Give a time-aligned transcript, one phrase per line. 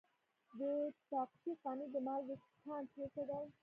[0.59, 0.61] د
[1.09, 3.45] طاقچه خانې د مالګې کان چیرته دی؟